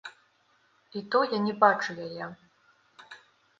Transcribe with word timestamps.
І 1.01 1.03
то 1.11 1.19
я 1.35 1.39
не 1.47 1.53
бачу 1.65 1.91
яе. 2.09 2.25